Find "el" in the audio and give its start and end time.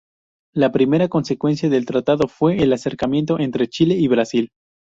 2.63-2.73